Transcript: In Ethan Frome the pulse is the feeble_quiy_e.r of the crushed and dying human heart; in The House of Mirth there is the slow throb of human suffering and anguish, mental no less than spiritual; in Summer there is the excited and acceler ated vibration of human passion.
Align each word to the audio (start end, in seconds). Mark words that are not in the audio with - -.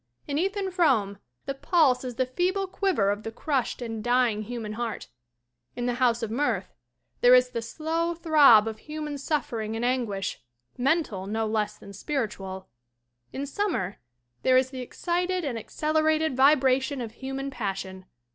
In 0.27 0.39
Ethan 0.39 0.71
Frome 0.71 1.19
the 1.45 1.53
pulse 1.53 2.03
is 2.03 2.15
the 2.15 2.25
feeble_quiy_e.r 2.25 3.11
of 3.11 3.21
the 3.21 3.29
crushed 3.31 3.83
and 3.83 4.03
dying 4.03 4.41
human 4.41 4.73
heart; 4.73 5.09
in 5.75 5.85
The 5.85 5.93
House 6.01 6.23
of 6.23 6.31
Mirth 6.31 6.73
there 7.19 7.35
is 7.35 7.49
the 7.51 7.61
slow 7.61 8.15
throb 8.15 8.67
of 8.67 8.79
human 8.79 9.19
suffering 9.19 9.75
and 9.75 9.85
anguish, 9.85 10.41
mental 10.75 11.27
no 11.27 11.45
less 11.45 11.77
than 11.77 11.93
spiritual; 11.93 12.67
in 13.31 13.45
Summer 13.45 13.99
there 14.41 14.57
is 14.57 14.71
the 14.71 14.81
excited 14.81 15.45
and 15.45 15.55
acceler 15.59 16.11
ated 16.11 16.35
vibration 16.35 16.99
of 16.99 17.11
human 17.11 17.51
passion. 17.51 18.07